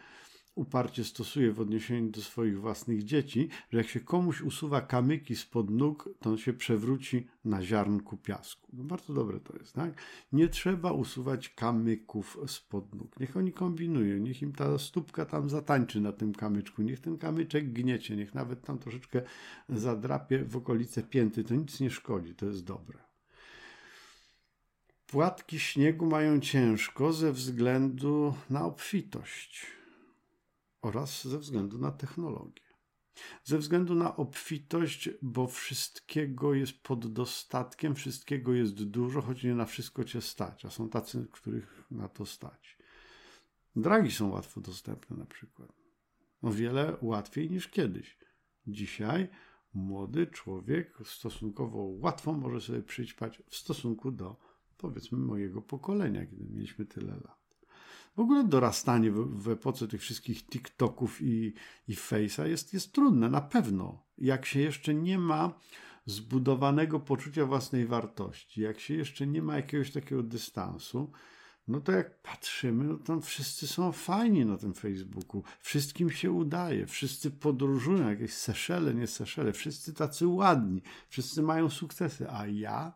uparcie 0.55 1.03
stosuje 1.03 1.51
w 1.51 1.59
odniesieniu 1.59 2.09
do 2.09 2.21
swoich 2.21 2.59
własnych 2.59 3.03
dzieci, 3.03 3.49
że 3.69 3.77
jak 3.77 3.87
się 3.87 3.99
komuś 3.99 4.41
usuwa 4.41 4.81
kamyki 4.81 5.35
spod 5.35 5.69
nóg, 5.69 6.09
to 6.19 6.29
on 6.29 6.37
się 6.37 6.53
przewróci 6.53 7.27
na 7.45 7.63
ziarnku 7.63 8.17
piasku. 8.17 8.71
No 8.73 8.83
bardzo 8.83 9.13
dobre 9.13 9.39
to 9.39 9.57
jest, 9.57 9.73
tak? 9.73 10.01
Nie 10.31 10.47
trzeba 10.47 10.91
usuwać 10.91 11.49
kamyków 11.49 12.37
spod 12.47 12.95
nóg. 12.95 13.19
Niech 13.19 13.37
oni 13.37 13.53
kombinują, 13.53 14.17
niech 14.17 14.41
im 14.41 14.51
ta 14.51 14.77
stópka 14.77 15.25
tam 15.25 15.49
zatańczy 15.49 16.01
na 16.01 16.11
tym 16.11 16.33
kamyczku, 16.33 16.81
niech 16.81 16.99
ten 16.99 17.17
kamyczek 17.17 17.73
gniecie, 17.73 18.15
niech 18.15 18.33
nawet 18.33 18.61
tam 18.61 18.79
troszeczkę 18.79 19.21
zadrapie 19.69 20.45
w 20.45 20.57
okolice 20.57 21.03
pięty, 21.03 21.43
to 21.43 21.55
nic 21.55 21.79
nie 21.79 21.89
szkodzi, 21.89 22.35
to 22.35 22.45
jest 22.45 22.63
dobre. 22.63 22.99
Płatki 25.07 25.59
śniegu 25.59 26.05
mają 26.05 26.39
ciężko 26.39 27.13
ze 27.13 27.31
względu 27.31 28.33
na 28.49 28.65
obfitość 28.65 29.75
oraz 30.85 31.27
ze 31.27 31.39
względu 31.39 31.77
na 31.77 31.91
technologię. 31.91 32.63
Ze 33.43 33.57
względu 33.57 33.95
na 33.95 34.15
obfitość, 34.15 35.09
bo 35.21 35.47
wszystkiego 35.47 36.53
jest 36.53 36.83
pod 36.83 37.13
dostatkiem, 37.13 37.95
wszystkiego 37.95 38.53
jest 38.53 38.83
dużo, 38.83 39.21
choć 39.21 39.43
nie 39.43 39.55
na 39.55 39.65
wszystko 39.65 40.03
cię 40.03 40.21
stać, 40.21 40.65
a 40.65 40.69
są 40.69 40.89
tacy, 40.89 41.27
których 41.31 41.83
na 41.91 42.09
to 42.09 42.25
stać. 42.25 42.77
Dragi 43.75 44.11
są 44.11 44.29
łatwo 44.29 44.61
dostępne 44.61 45.17
na 45.17 45.25
przykład. 45.25 45.73
O 46.41 46.51
wiele 46.51 46.97
łatwiej 47.01 47.49
niż 47.49 47.67
kiedyś. 47.67 48.17
Dzisiaj 48.67 49.27
młody 49.73 50.27
człowiek 50.27 50.97
stosunkowo 51.05 51.83
łatwo 51.83 52.33
może 52.33 52.61
sobie 52.61 52.81
przyćpać 52.81 53.43
w 53.47 53.55
stosunku 53.55 54.11
do, 54.11 54.37
powiedzmy, 54.77 55.17
mojego 55.17 55.61
pokolenia, 55.61 56.25
kiedy 56.25 56.45
mieliśmy 56.45 56.85
tyle 56.85 57.13
lat 57.13 57.44
w 58.15 58.19
ogóle 58.19 58.43
dorastanie 58.43 59.11
w, 59.11 59.43
w 59.43 59.49
epoce 59.49 59.87
tych 59.87 60.01
wszystkich 60.01 60.47
TikToków 60.47 61.21
i, 61.21 61.53
i 61.87 61.95
Face'a 61.95 62.45
jest, 62.45 62.73
jest 62.73 62.93
trudne, 62.93 63.29
na 63.29 63.41
pewno. 63.41 64.05
Jak 64.17 64.45
się 64.45 64.59
jeszcze 64.59 64.93
nie 64.93 65.17
ma 65.19 65.59
zbudowanego 66.05 66.99
poczucia 66.99 67.45
własnej 67.45 67.85
wartości, 67.85 68.61
jak 68.61 68.79
się 68.79 68.93
jeszcze 68.93 69.27
nie 69.27 69.41
ma 69.41 69.55
jakiegoś 69.55 69.91
takiego 69.91 70.23
dystansu, 70.23 71.11
no 71.67 71.81
to 71.81 71.91
jak 71.91 72.21
patrzymy, 72.21 72.83
no 72.83 72.97
to 72.97 73.21
wszyscy 73.21 73.67
są 73.67 73.91
fajni 73.91 74.45
na 74.45 74.57
tym 74.57 74.73
Facebooku, 74.73 75.43
wszystkim 75.59 76.09
się 76.09 76.31
udaje, 76.31 76.87
wszyscy 76.87 77.31
podróżują, 77.31 78.09
jakieś 78.09 78.33
Seszele, 78.33 78.93
nie 78.93 79.07
Seszele, 79.07 79.53
wszyscy 79.53 79.93
tacy 79.93 80.27
ładni, 80.27 80.81
wszyscy 81.09 81.43
mają 81.43 81.69
sukcesy, 81.69 82.29
a 82.29 82.47
ja, 82.47 82.93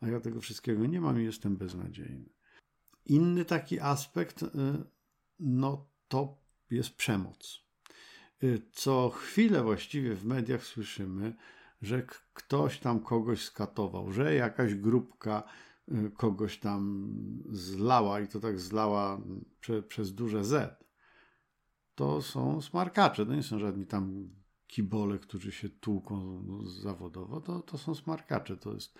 a 0.00 0.08
ja 0.08 0.20
tego 0.20 0.40
wszystkiego 0.40 0.86
nie 0.86 1.00
mam 1.00 1.20
i 1.20 1.24
jestem 1.24 1.56
beznadziejny. 1.56 2.33
Inny 3.06 3.44
taki 3.44 3.80
aspekt, 3.80 4.42
y, 4.42 4.48
no 5.38 5.86
to 6.08 6.38
jest 6.70 6.96
przemoc. 6.96 7.64
Y, 8.42 8.62
co 8.72 9.10
chwilę 9.10 9.62
właściwie 9.62 10.14
w 10.14 10.24
mediach 10.24 10.64
słyszymy, 10.64 11.34
że 11.82 12.06
ktoś 12.32 12.78
tam 12.78 13.00
kogoś 13.00 13.44
skatował, 13.44 14.12
że 14.12 14.34
jakaś 14.34 14.74
grupka 14.74 15.42
y, 15.88 16.10
kogoś 16.16 16.58
tam 16.58 17.12
zlała 17.50 18.20
i 18.20 18.28
to 18.28 18.40
tak 18.40 18.60
zlała 18.60 19.20
prze, 19.60 19.82
przez 19.82 20.14
duże 20.14 20.44
Z. 20.44 20.84
To 21.94 22.22
są 22.22 22.60
smarkacze, 22.60 23.26
to 23.26 23.34
nie 23.34 23.42
są 23.42 23.58
żadni 23.58 23.86
tam 23.86 24.30
kibole, 24.66 25.18
którzy 25.18 25.52
się 25.52 25.68
tłuką 25.68 26.44
zawodowo, 26.82 27.40
to, 27.40 27.60
to 27.60 27.78
są 27.78 27.94
smarkacze, 27.94 28.56
to 28.56 28.74
jest 28.74 28.98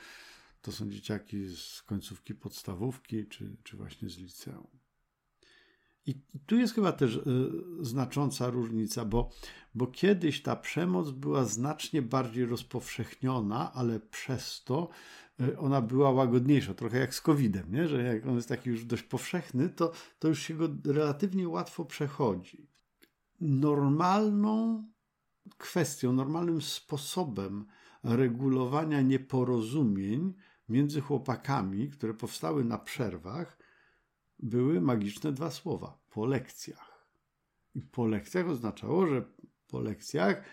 to 0.64 0.72
są 0.72 0.90
dzieciaki 0.90 1.48
z 1.56 1.82
końcówki 1.82 2.34
podstawówki, 2.34 3.26
czy, 3.26 3.56
czy 3.62 3.76
właśnie 3.76 4.08
z 4.08 4.18
liceum. 4.18 4.66
I 6.06 6.14
tu 6.46 6.56
jest 6.56 6.74
chyba 6.74 6.92
też 6.92 7.16
y, 7.16 7.22
znacząca 7.80 8.50
różnica, 8.50 9.04
bo, 9.04 9.30
bo 9.74 9.86
kiedyś 9.86 10.42
ta 10.42 10.56
przemoc 10.56 11.10
była 11.10 11.44
znacznie 11.44 12.02
bardziej 12.02 12.46
rozpowszechniona, 12.46 13.72
ale 13.72 14.00
przez 14.00 14.64
to 14.64 14.88
y, 15.40 15.58
ona 15.58 15.80
była 15.80 16.10
łagodniejsza, 16.10 16.74
trochę 16.74 16.98
jak 16.98 17.14
z 17.14 17.20
COVID-em, 17.20 17.72
nie? 17.72 17.88
że 17.88 18.02
jak 18.02 18.26
on 18.26 18.36
jest 18.36 18.48
taki 18.48 18.70
już 18.70 18.84
dość 18.84 19.02
powszechny, 19.02 19.68
to, 19.68 19.92
to 20.18 20.28
już 20.28 20.42
się 20.42 20.54
go 20.54 20.68
relatywnie 20.84 21.48
łatwo 21.48 21.84
przechodzi. 21.84 22.68
Normalną 23.40 24.84
kwestią, 25.58 26.12
normalnym 26.12 26.62
sposobem 26.62 27.66
regulowania 28.04 29.00
nieporozumień 29.00 30.34
między 30.68 31.00
chłopakami, 31.00 31.90
które 31.90 32.14
powstały 32.14 32.64
na 32.64 32.78
przerwach, 32.78 33.58
były 34.38 34.80
magiczne 34.80 35.32
dwa 35.32 35.50
słowa 35.50 35.98
po 36.10 36.26
lekcjach. 36.26 37.06
I 37.74 37.82
po 37.82 38.06
lekcjach 38.06 38.48
oznaczało, 38.48 39.06
że 39.06 39.24
po 39.68 39.80
lekcjach 39.80 40.44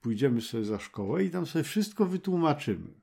pójdziemy 0.00 0.40
sobie 0.40 0.64
za 0.64 0.78
szkołę 0.78 1.24
i 1.24 1.30
tam 1.30 1.46
sobie 1.46 1.64
wszystko 1.64 2.06
wytłumaczymy. 2.06 3.00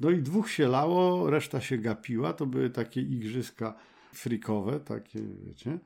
No 0.00 0.10
i 0.10 0.22
dwóch 0.22 0.50
się 0.50 0.68
lało, 0.68 1.30
reszta 1.30 1.60
się 1.60 1.78
gapiła. 1.78 2.32
To 2.32 2.46
były 2.46 2.70
takie 2.70 3.00
igrzyska 3.00 3.74
frikowe, 4.12 4.80
takie, 4.80 5.20
wiecie. 5.22 5.78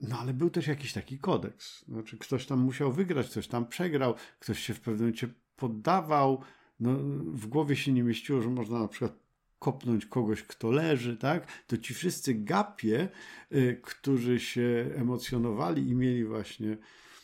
No 0.00 0.18
ale 0.18 0.34
był 0.34 0.50
też 0.50 0.66
jakiś 0.66 0.92
taki 0.92 1.18
kodeks. 1.18 1.84
Znaczy, 1.84 2.18
ktoś 2.18 2.46
tam 2.46 2.60
musiał 2.60 2.92
wygrać, 2.92 3.30
ktoś 3.30 3.48
tam 3.48 3.66
przegrał, 3.66 4.14
ktoś 4.38 4.58
się 4.58 4.74
w 4.74 4.80
pewnym 4.80 5.00
momencie 5.00 5.28
poddawał, 5.56 6.42
no, 6.80 6.90
w 7.32 7.46
głowie 7.46 7.76
się 7.76 7.92
nie 7.92 8.02
mieściło, 8.02 8.42
że 8.42 8.50
można 8.50 8.78
na 8.78 8.88
przykład 8.88 9.26
kopnąć 9.58 10.06
kogoś, 10.06 10.42
kto 10.42 10.70
leży, 10.70 11.16
tak? 11.16 11.46
To 11.66 11.76
ci 11.76 11.94
wszyscy 11.94 12.34
gapie, 12.34 13.08
y, 13.52 13.80
którzy 13.82 14.40
się 14.40 14.90
emocjonowali 14.94 15.88
i 15.88 15.94
mieli 15.94 16.24
właśnie 16.24 16.76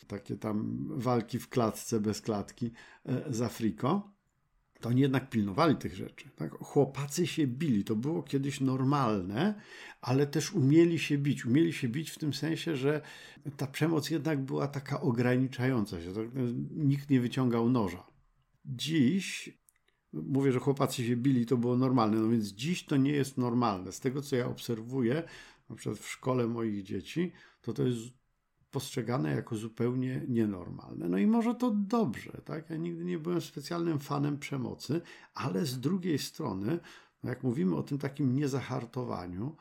takie 0.07 0.35
tam 0.35 0.87
walki 0.89 1.39
w 1.39 1.49
klatce, 1.49 1.99
bez 1.99 2.21
klatki 2.21 2.65
y, 2.65 3.33
z 3.33 3.41
Afriką, 3.41 4.01
to 4.83 4.89
oni 4.89 5.01
jednak 5.01 5.29
pilnowali 5.29 5.75
tych 5.75 5.95
rzeczy. 5.95 6.29
Tak? 6.35 6.51
Chłopacy 6.51 7.27
się 7.27 7.47
bili, 7.47 7.83
to 7.83 7.95
było 7.95 8.23
kiedyś 8.23 8.61
normalne, 8.61 9.61
ale 10.01 10.27
też 10.27 10.53
umieli 10.53 10.99
się 10.99 11.17
bić. 11.17 11.45
Umieli 11.45 11.73
się 11.73 11.87
bić 11.87 12.09
w 12.09 12.17
tym 12.17 12.33
sensie, 12.33 12.75
że 12.75 13.01
ta 13.57 13.67
przemoc 13.67 14.09
jednak 14.09 14.41
była 14.41 14.67
taka 14.67 15.01
ograniczająca 15.01 16.01
się. 16.01 16.13
Nikt 16.71 17.09
nie 17.09 17.19
wyciągał 17.21 17.69
noża. 17.69 18.12
Dziś 18.65 19.57
mówię, 20.13 20.51
że 20.51 20.59
chłopacy 20.59 21.05
się 21.05 21.15
bili, 21.15 21.45
to 21.45 21.57
było 21.57 21.77
normalne, 21.77 22.17
no 22.17 22.29
więc 22.29 22.45
dziś 22.45 22.85
to 22.85 22.97
nie 22.97 23.11
jest 23.11 23.37
normalne. 23.37 23.91
Z 23.91 23.99
tego, 23.99 24.21
co 24.21 24.35
ja 24.35 24.47
obserwuję, 24.47 25.23
na 25.69 25.75
przykład 25.75 25.99
w 25.99 26.09
szkole 26.09 26.47
moich 26.47 26.83
dzieci, 26.83 27.31
to 27.61 27.73
to 27.73 27.83
jest 27.83 27.99
postrzegane 28.71 29.35
jako 29.35 29.55
zupełnie 29.55 30.25
nienormalne. 30.27 31.09
No 31.09 31.17
i 31.17 31.27
może 31.27 31.55
to 31.55 31.71
dobrze, 31.71 32.41
tak? 32.45 32.69
Ja 32.69 32.77
nigdy 32.77 33.05
nie 33.05 33.19
byłem 33.19 33.41
specjalnym 33.41 33.99
fanem 33.99 34.39
przemocy, 34.39 35.01
ale 35.33 35.65
z 35.65 35.79
drugiej 35.79 36.19
strony, 36.19 36.79
no 37.23 37.29
jak 37.29 37.43
mówimy 37.43 37.75
o 37.75 37.83
tym 37.83 37.97
takim 37.97 38.35
niezahartowaniu, 38.35 39.55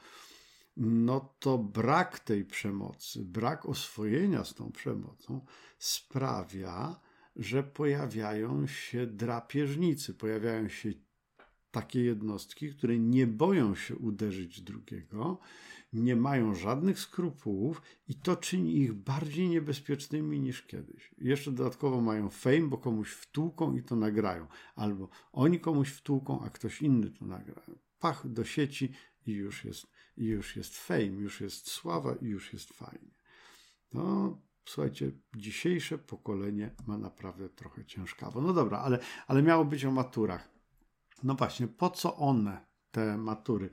no 0.76 1.34
to 1.38 1.58
brak 1.58 2.20
tej 2.20 2.44
przemocy, 2.44 3.24
brak 3.24 3.66
oswojenia 3.66 4.44
z 4.44 4.54
tą 4.54 4.72
przemocą 4.72 5.40
sprawia, 5.78 7.00
że 7.36 7.62
pojawiają 7.62 8.66
się 8.66 9.06
drapieżnicy, 9.06 10.14
pojawiają 10.14 10.68
się 10.68 10.92
takie 11.70 12.04
jednostki, 12.04 12.74
które 12.74 12.98
nie 12.98 13.26
boją 13.26 13.74
się 13.74 13.96
uderzyć 13.96 14.60
drugiego, 14.60 15.38
nie 15.92 16.16
mają 16.16 16.54
żadnych 16.54 17.00
skrupułów 17.00 17.82
i 18.08 18.14
to 18.14 18.36
czyni 18.36 18.76
ich 18.76 18.92
bardziej 18.92 19.48
niebezpiecznymi 19.48 20.40
niż 20.40 20.62
kiedyś. 20.62 21.14
Jeszcze 21.18 21.52
dodatkowo 21.52 22.00
mają 22.00 22.30
fame, 22.30 22.68
bo 22.68 22.78
komuś 22.78 23.10
wtłuką 23.10 23.76
i 23.76 23.82
to 23.82 23.96
nagrają. 23.96 24.46
Albo 24.74 25.08
oni 25.32 25.60
komuś 25.60 25.88
wtłuką, 25.88 26.40
a 26.40 26.50
ktoś 26.50 26.82
inny 26.82 27.10
to 27.10 27.24
nagra. 27.24 27.62
Pach 27.98 28.28
do 28.28 28.44
sieci 28.44 28.92
i 29.26 29.32
już 29.32 29.64
jest, 29.64 29.86
już 30.16 30.56
jest 30.56 30.78
fame, 30.78 31.06
już 31.06 31.40
jest 31.40 31.70
sława 31.70 32.14
i 32.14 32.26
już 32.26 32.52
jest 32.52 32.72
fajnie. 32.72 33.14
No, 33.92 34.38
słuchajcie, 34.64 35.12
dzisiejsze 35.36 35.98
pokolenie 35.98 36.74
ma 36.86 36.98
naprawdę 36.98 37.48
trochę 37.48 37.84
ciężkawo. 37.84 38.40
No 38.40 38.52
dobra, 38.52 38.78
ale, 38.78 38.98
ale 39.26 39.42
miało 39.42 39.64
być 39.64 39.84
o 39.84 39.90
maturach. 39.90 40.48
No 41.22 41.34
właśnie, 41.34 41.68
po 41.68 41.90
co 41.90 42.16
one, 42.16 42.66
te 42.90 43.18
matury? 43.18 43.70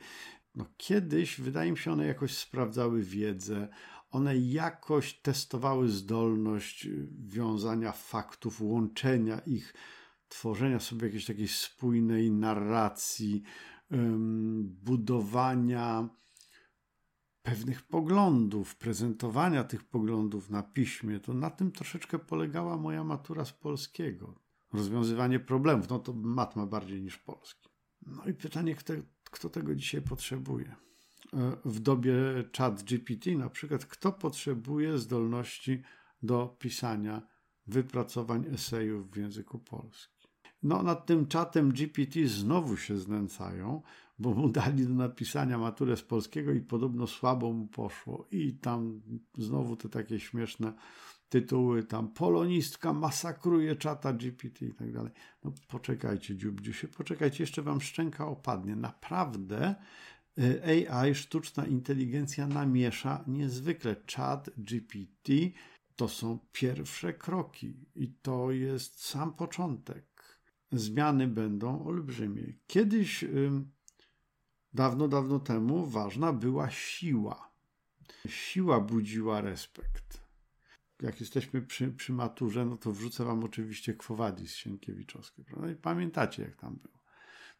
No 0.55 0.65
kiedyś, 0.77 1.41
wydaje 1.41 1.71
mi 1.71 1.77
się, 1.77 1.91
one 1.91 2.05
jakoś 2.05 2.37
sprawdzały 2.37 3.03
wiedzę, 3.03 3.67
one 4.11 4.37
jakoś 4.37 5.13
testowały 5.13 5.89
zdolność 5.89 6.87
wiązania 7.27 7.91
faktów, 7.91 8.61
łączenia 8.61 9.39
ich, 9.39 9.73
tworzenia 10.27 10.79
sobie 10.79 11.05
jakiejś 11.05 11.25
takiej 11.25 11.47
spójnej 11.47 12.31
narracji, 12.31 13.43
budowania 14.61 16.09
pewnych 17.49 17.81
poglądów, 17.81 18.75
prezentowania 18.75 19.63
tych 19.63 19.83
poglądów 19.83 20.49
na 20.49 20.63
piśmie. 20.63 21.19
To 21.19 21.33
na 21.33 21.49
tym 21.49 21.71
troszeczkę 21.71 22.19
polegała 22.19 22.77
moja 22.77 23.03
matura 23.03 23.45
z 23.45 23.53
polskiego. 23.53 24.35
Rozwiązywanie 24.73 25.39
problemów, 25.39 25.89
no 25.89 25.99
to 25.99 26.13
matma 26.13 26.65
bardziej 26.65 27.01
niż 27.01 27.17
polski. 27.17 27.69
No 28.05 28.25
i 28.25 28.33
pytanie, 28.33 28.75
kto, 28.75 28.93
kto 29.23 29.49
tego 29.49 29.75
dzisiaj 29.75 30.01
potrzebuje? 30.01 30.75
E, 31.33 31.57
w 31.65 31.79
dobie 31.79 32.13
chat 32.57 32.83
GPT 32.83 33.31
na 33.31 33.49
przykład, 33.49 33.85
kto 33.85 34.11
potrzebuje 34.11 34.97
zdolności 34.97 35.81
do 36.23 36.55
pisania 36.59 37.21
wypracowań 37.67 38.45
esejów 38.53 39.11
w 39.11 39.17
języku 39.17 39.59
polskim? 39.59 40.29
No, 40.63 40.83
nad 40.83 41.05
tym 41.05 41.27
czatem 41.27 41.71
GPT 41.71 42.27
znowu 42.27 42.77
się 42.77 42.97
znęcają, 42.97 43.81
bo 44.19 44.33
mu 44.33 44.49
dali 44.49 44.87
do 44.87 44.93
napisania 44.93 45.57
maturę 45.57 45.97
z 45.97 46.01
polskiego 46.01 46.51
i 46.51 46.61
podobno 46.61 47.07
słabo 47.07 47.53
mu 47.53 47.67
poszło. 47.67 48.27
I 48.31 48.53
tam 48.53 49.01
znowu 49.37 49.75
te 49.75 49.89
takie 49.89 50.19
śmieszne 50.19 50.73
tytuły, 51.29 51.83
tam 51.83 52.07
polonistka 52.07 52.93
masakruje 52.93 53.75
czata 53.75 54.13
GPT 54.13 54.65
i 54.65 54.73
tak 54.73 54.93
dalej. 54.93 55.11
No 55.43 55.53
poczekajcie, 55.67 56.35
dziubdziusie, 56.35 56.87
poczekajcie, 56.87 57.43
jeszcze 57.43 57.61
wam 57.61 57.81
szczęka 57.81 58.27
opadnie. 58.27 58.75
Naprawdę 58.75 59.75
y, 60.39 60.89
AI, 60.89 61.15
sztuczna 61.15 61.65
inteligencja 61.65 62.47
namiesza 62.47 63.23
niezwykle. 63.27 63.95
Chat 64.15 64.49
GPT 64.57 65.33
to 65.95 66.07
są 66.07 66.39
pierwsze 66.51 67.13
kroki 67.13 67.85
i 67.95 68.13
to 68.21 68.51
jest 68.51 69.05
sam 69.05 69.33
początek. 69.33 70.05
Zmiany 70.71 71.27
będą 71.27 71.85
olbrzymie. 71.85 72.43
Kiedyś, 72.67 73.23
dawno, 74.73 75.07
dawno 75.07 75.39
temu, 75.39 75.85
ważna 75.85 76.33
była 76.33 76.69
siła. 76.69 77.49
Siła 78.27 78.79
budziła 78.79 79.41
respekt 79.41 80.29
jak 81.01 81.19
jesteśmy 81.19 81.61
przy, 81.61 81.91
przy 81.91 82.13
maturze, 82.13 82.65
no 82.65 82.77
to 82.77 82.91
wrzucę 82.91 83.25
wam 83.25 83.43
oczywiście 83.43 83.93
Kwowadis 83.93 84.55
Sienkiewiczowskie, 84.55 85.43
prawda? 85.43 85.71
I 85.71 85.75
pamiętacie, 85.75 86.43
jak 86.43 86.55
tam 86.55 86.75
było. 86.75 86.99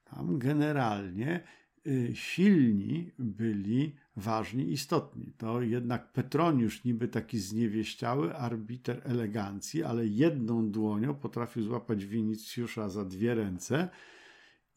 Tam 0.04 0.40
generalnie 0.40 1.44
y, 1.88 2.12
silni 2.16 3.12
byli 3.20 3.96
ważni, 4.16 4.72
istotni. 4.72 5.34
To 5.38 5.62
jednak 5.62 6.12
Petroniusz, 6.12 6.84
niby 6.84 7.08
taki 7.08 7.40
zniewieściały 7.40 8.36
arbiter 8.36 9.02
elegancji, 9.04 9.84
ale 9.84 10.08
jedną 10.08 10.72
dłonią 10.72 11.16
potrafił 11.16 11.64
złapać 11.64 12.06
Winicjusza 12.06 12.90
za 12.90 13.06
dwie 13.06 13.36
ręce 13.36 13.90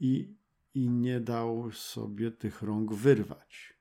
i, 0.01 0.35
i 0.75 0.89
nie 0.89 1.21
dał 1.21 1.73
sobie 1.73 2.31
tych 2.31 2.63
rąk 2.63 2.95
wyrwać. 2.95 3.79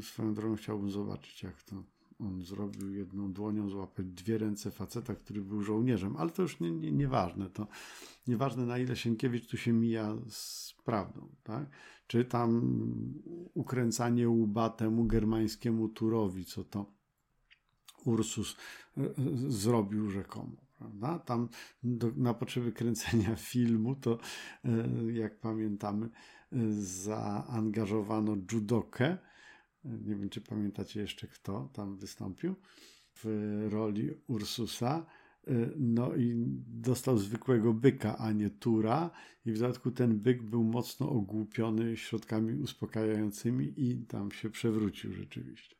Swoją 0.00 0.34
drogą 0.34 0.56
chciałbym 0.56 0.90
zobaczyć, 0.90 1.42
jak 1.42 1.62
to 1.62 1.84
on 2.18 2.42
zrobił 2.42 2.90
jedną 2.90 3.32
dłonią 3.32 3.68
złapać 3.68 4.06
dwie 4.06 4.38
ręce 4.38 4.70
faceta, 4.70 5.14
który 5.14 5.42
był 5.42 5.62
żołnierzem, 5.62 6.16
ale 6.16 6.30
to 6.30 6.42
już 6.42 6.60
nie, 6.60 6.70
nie, 6.70 6.92
nieważne. 6.92 7.50
Nieważne 8.26 8.66
na 8.66 8.78
ile 8.78 8.96
Sienkiewicz 8.96 9.46
tu 9.46 9.56
się 9.56 9.72
mija 9.72 10.16
z 10.28 10.74
prawdą, 10.84 11.28
tak? 11.42 11.70
Czy 12.06 12.24
tam 12.24 12.80
ukręcanie 13.54 14.28
łba 14.28 14.70
temu 14.70 15.04
germańskiemu 15.04 15.88
turowi, 15.88 16.44
co 16.44 16.64
to 16.64 16.92
Ursus 18.04 18.56
e, 18.96 19.00
e, 19.00 19.12
zrobił 19.48 20.10
rzekomo. 20.10 20.65
Prawda? 20.78 21.18
Tam 21.18 21.48
do, 21.82 22.12
na 22.16 22.34
potrzeby 22.34 22.72
kręcenia 22.72 23.36
filmu 23.52 23.94
to, 23.94 24.18
e, 24.64 24.68
jak 25.12 25.40
pamiętamy, 25.40 26.08
zaangażowano 26.78 28.36
judokę, 28.52 29.18
nie 29.84 30.16
wiem, 30.16 30.28
czy 30.28 30.40
pamiętacie 30.40 31.00
jeszcze 31.00 31.26
kto 31.26 31.70
tam 31.72 31.96
wystąpił 31.96 32.54
w 33.14 33.26
roli 33.70 34.10
Ursusa. 34.26 35.06
No 35.76 36.14
i 36.14 36.44
dostał 36.66 37.18
zwykłego 37.18 37.72
byka, 37.72 38.18
a 38.18 38.32
nie 38.32 38.50
tura. 38.50 39.10
I 39.46 39.52
w 39.52 39.58
dodatku 39.58 39.90
ten 39.90 40.18
byk 40.18 40.42
był 40.42 40.64
mocno 40.64 41.10
ogłupiony 41.10 41.96
środkami 41.96 42.54
uspokajającymi 42.54 43.72
i 43.76 44.06
tam 44.06 44.32
się 44.32 44.50
przewrócił 44.50 45.12
rzeczywiście. 45.12 45.76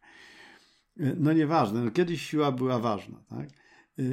No 0.97 1.33
nieważne, 1.33 1.85
no 1.85 1.91
kiedyś 1.91 2.23
siła 2.23 2.53
była 2.53 2.79
ważna, 2.79 3.23
tak? 3.29 3.49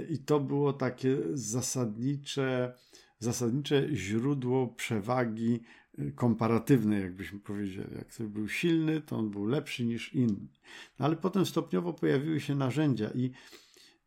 I 0.10 0.18
to 0.18 0.40
było 0.40 0.74
takie 0.74 1.18
zasadnicze, 1.34 2.74
zasadnicze 3.20 3.88
źródło 3.94 4.68
przewagi 4.68 5.60
komparatywny, 6.16 7.02
jakbyśmy 7.02 7.40
powiedzieli. 7.40 7.96
Jak 7.96 8.08
ktoś 8.08 8.28
był 8.28 8.50
silny, 8.50 9.02
to 9.02 9.18
on 9.18 9.30
był 9.30 9.46
lepszy 9.46 9.86
niż 9.86 10.14
inni. 10.14 10.50
No 11.00 11.06
ale 11.06 11.16
potem 11.16 11.46
stopniowo 11.46 11.94
pojawiły 11.94 12.40
się 12.40 12.56
narzędzia 12.56 13.10
i, 13.16 13.32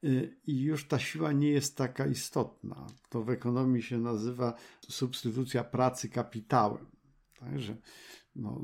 y, 0.05 0.37
i 0.47 0.61
już 0.63 0.89
ta 0.89 0.99
siła 0.99 1.33
nie 1.33 1.49
jest 1.49 1.77
taka 1.77 2.07
istotna. 2.07 2.87
To 3.09 3.23
w 3.23 3.31
ekonomii 3.31 3.83
się 3.83 3.99
nazywa 3.99 4.55
substytucja 4.89 5.65
pracy 5.65 6.09
kapitałem. 6.09 6.87
Także 7.39 7.77
no, 8.37 8.61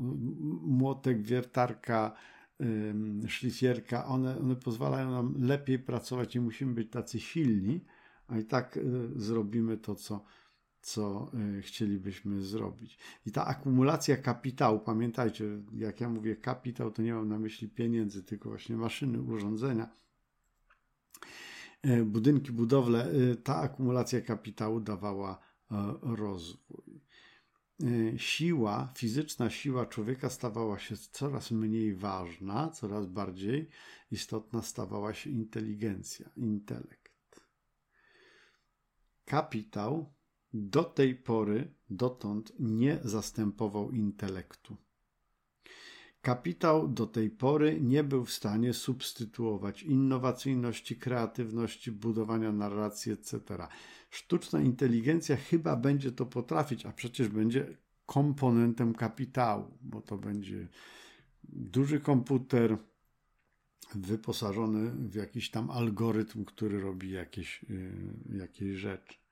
młotek, 0.61 1.21
wiertarka, 1.21 2.15
szlifierka, 3.27 4.05
one, 4.05 4.39
one 4.39 4.55
pozwalają 4.55 5.11
nam 5.11 5.35
lepiej 5.39 5.79
pracować, 5.79 6.35
nie 6.35 6.41
musimy 6.41 6.73
być 6.73 6.91
tacy 6.91 7.19
silni, 7.19 7.85
a 8.27 8.37
i 8.37 8.45
tak 8.45 8.77
y, 8.77 9.09
zrobimy 9.15 9.77
to, 9.77 9.95
co, 9.95 10.23
co 10.81 11.31
y, 11.57 11.61
chcielibyśmy 11.61 12.41
zrobić. 12.41 12.97
I 13.25 13.31
ta 13.31 13.45
akumulacja 13.45 14.17
kapitału, 14.17 14.79
pamiętajcie, 14.79 15.45
jak 15.73 16.01
ja 16.01 16.09
mówię 16.09 16.35
kapitał, 16.35 16.91
to 16.91 17.01
nie 17.01 17.13
mam 17.13 17.27
na 17.27 17.39
myśli 17.39 17.69
pieniędzy, 17.69 18.23
tylko 18.23 18.49
właśnie 18.49 18.77
maszyny, 18.77 19.21
urządzenia, 19.21 19.89
y, 21.85 22.05
budynki, 22.05 22.51
budowle, 22.51 23.07
ta 23.43 23.55
akumulacja 23.55 24.21
kapitału 24.21 24.79
dawała 24.79 25.39
rozwój. 26.01 27.02
Y, 27.83 28.13
siła, 28.17 28.93
fizyczna 28.97 29.49
siła 29.49 29.85
człowieka 29.85 30.29
stawała 30.29 30.79
się 30.79 30.97
coraz 30.97 31.51
mniej 31.51 31.95
ważna, 31.95 32.69
coraz 32.69 33.05
bardziej 33.05 33.69
istotna 34.11 34.61
stawała 34.61 35.13
się 35.13 35.29
inteligencja, 35.29 36.29
intelekt. 36.35 37.41
Kapitał 39.25 40.13
do 40.53 40.83
tej 40.83 41.15
pory, 41.15 41.73
dotąd 41.89 42.53
nie 42.59 42.99
zastępował 43.03 43.91
intelektu. 43.91 44.77
Kapitał 46.23 46.87
do 46.87 47.07
tej 47.07 47.29
pory 47.29 47.81
nie 47.81 48.03
był 48.03 48.25
w 48.25 48.31
stanie 48.31 48.73
substytuować 48.73 49.83
innowacyjności, 49.83 50.95
kreatywności, 50.95 51.91
budowania 51.91 52.51
narracji, 52.51 53.11
etc. 53.11 53.39
Sztuczna 54.09 54.61
inteligencja 54.61 55.35
chyba 55.35 55.75
będzie 55.75 56.11
to 56.11 56.25
potrafić, 56.25 56.85
a 56.85 56.91
przecież 56.91 57.27
będzie 57.27 57.77
komponentem 58.05 58.93
kapitału, 58.93 59.77
bo 59.81 60.01
to 60.01 60.17
będzie 60.17 60.67
duży 61.43 61.99
komputer 61.99 62.77
wyposażony 63.95 64.91
w 64.91 65.15
jakiś 65.15 65.51
tam 65.51 65.71
algorytm, 65.71 66.45
który 66.45 66.81
robi 66.81 67.11
jakieś, 67.11 67.65
yy, 67.69 68.37
jakieś 68.37 68.77
rzeczy. 68.77 69.22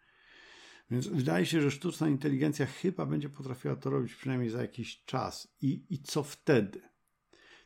Więc 0.91 1.07
wydaje 1.07 1.45
się, 1.45 1.61
że 1.61 1.71
sztuczna 1.71 2.09
inteligencja 2.09 2.65
chyba 2.65 3.05
będzie 3.05 3.29
potrafiła 3.29 3.75
to 3.75 3.89
robić 3.89 4.15
przynajmniej 4.15 4.49
za 4.49 4.61
jakiś 4.61 5.03
czas. 5.05 5.47
I, 5.61 5.85
i 5.89 5.99
co 5.99 6.23
wtedy? 6.23 6.81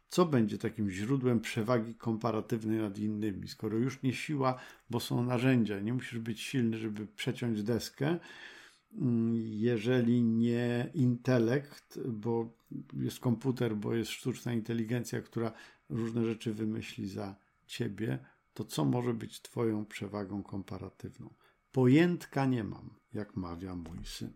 Co 0.10 0.26
będzie 0.26 0.58
takim 0.58 0.90
źródłem 0.90 1.40
przewagi 1.40 1.96
komparatywnej 1.96 2.80
nad 2.80 2.98
innymi? 2.98 3.48
Skoro 3.48 3.78
już 3.78 4.04
nie 4.04 4.14
siła, 4.14 4.60
bo 4.90 5.00
są 5.00 5.24
narzędzia, 5.24 5.80
nie 5.80 5.94
musisz 5.94 6.20
być 6.20 6.42
silny, 6.42 6.78
żeby 6.78 7.08
przeciąć 7.08 7.64
deskę, 7.64 8.20
mm, 8.94 9.34
jeżeli 9.36 10.24
nie 10.24 10.90
intelekt, 10.94 12.00
bo 12.08 12.58
jest 12.94 13.20
komputer, 13.20 13.76
bo 13.76 13.94
jest 13.94 14.12
sztuczna 14.12 14.54
inteligencja, 14.54 15.22
która 15.22 15.52
różne 15.90 16.26
rzeczy 16.26 16.54
wymyśli 16.54 17.08
za 17.08 17.36
ciebie, 17.66 18.20
to 18.54 18.64
co 18.64 18.86
może 18.86 19.14
być 19.14 19.42
Twoją 19.42 19.86
przewagą 19.86 20.44
komparatywną? 20.44 21.34
Pojętka 21.76 22.46
nie 22.46 22.64
mam, 22.64 22.90
jak 23.14 23.36
mawia 23.36 23.76
mój 23.76 24.06
syn. 24.06 24.34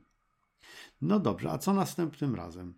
No 1.01 1.19
dobrze, 1.19 1.51
a 1.51 1.57
co 1.57 1.73
następnym 1.73 2.35
razem? 2.35 2.73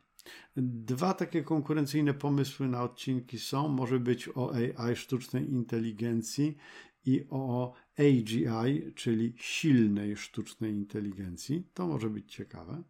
Dwa 0.55 1.13
takie 1.13 1.43
konkurencyjne 1.43 2.13
pomysły 2.13 2.67
na 2.67 2.83
odcinki 2.83 3.39
są. 3.39 3.67
Może 3.67 3.99
być 3.99 4.29
o 4.35 4.53
AI, 4.53 4.95
sztucznej 4.95 5.51
inteligencji 5.51 6.57
i 7.05 7.25
o 7.29 7.73
AGI, 7.99 8.93
czyli 8.95 9.33
silnej 9.37 10.17
sztucznej 10.17 10.73
inteligencji. 10.73 11.67
To 11.73 11.87
może 11.87 12.09
być 12.09 12.33
ciekawe. 12.33 12.83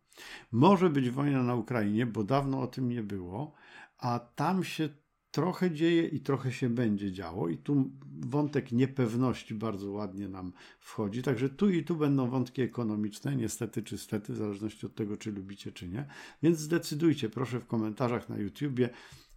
Może 0.51 0.89
być 0.89 1.10
wojna 1.10 1.43
na 1.43 1.55
Ukrainie, 1.55 2.05
bo 2.05 2.23
dawno 2.23 2.62
o 2.62 2.67
tym 2.67 2.89
nie 2.89 3.03
było, 3.03 3.53
a 3.97 4.19
tam 4.19 4.63
się 4.63 4.89
trochę 5.31 5.71
dzieje 5.71 6.07
i 6.07 6.19
trochę 6.19 6.51
się 6.51 6.69
będzie 6.69 7.11
działo. 7.11 7.49
I 7.49 7.57
tu 7.57 7.91
wątek 8.19 8.71
niepewności 8.71 9.55
bardzo 9.55 9.91
ładnie 9.91 10.27
nam 10.27 10.53
wchodzi. 10.79 11.23
Także 11.23 11.49
tu 11.49 11.69
i 11.69 11.83
tu 11.83 11.95
będą 11.95 12.29
wątki 12.29 12.61
ekonomiczne, 12.61 13.35
niestety 13.35 13.83
czy 13.83 13.97
stety, 13.97 14.33
w 14.33 14.37
zależności 14.37 14.85
od 14.85 14.95
tego, 14.95 15.17
czy 15.17 15.31
lubicie, 15.31 15.71
czy 15.71 15.87
nie. 15.87 16.05
Więc 16.43 16.59
zdecydujcie, 16.59 17.29
proszę 17.29 17.59
w 17.59 17.67
komentarzach 17.67 18.29
na 18.29 18.37
YouTubie, 18.37 18.89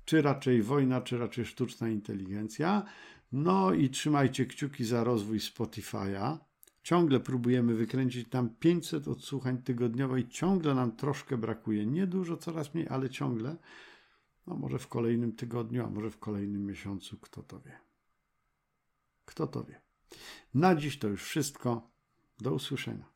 czy 0.04 0.22
raczej 0.22 0.62
wojna, 0.62 1.00
czy 1.00 1.18
raczej 1.18 1.44
sztuczna 1.44 1.88
inteligencja. 1.88 2.82
No 3.32 3.74
i 3.74 3.88
trzymajcie 3.88 4.46
kciuki 4.46 4.84
za 4.84 5.04
rozwój 5.04 5.38
Spotify'a. 5.38 6.38
Ciągle 6.82 7.20
próbujemy 7.20 7.74
wykręcić 7.74 8.28
tam 8.28 8.48
500 8.60 9.08
odsłuchań 9.08 9.58
tygodniowo 9.62 10.16
i 10.16 10.28
ciągle 10.28 10.74
nam 10.74 10.92
troszkę 10.96 11.36
brakuje. 11.36 11.86
Niedużo, 11.86 12.36
coraz 12.36 12.74
mniej, 12.74 12.88
ale 12.88 13.10
ciągle. 13.10 13.56
No 14.46 14.56
może 14.56 14.78
w 14.78 14.88
kolejnym 14.88 15.32
tygodniu, 15.32 15.84
a 15.84 15.90
może 15.90 16.10
w 16.10 16.18
kolejnym 16.18 16.66
miesiącu, 16.66 17.18
kto 17.18 17.42
to 17.42 17.60
wie. 17.60 17.80
Kto 19.24 19.46
to 19.46 19.64
wie. 19.64 19.80
Na 20.54 20.74
dziś 20.74 20.98
to 20.98 21.08
już 21.08 21.24
wszystko. 21.24 21.90
Do 22.38 22.54
usłyszenia. 22.54 23.13